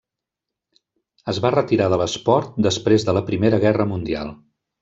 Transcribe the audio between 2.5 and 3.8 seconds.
després de la Primera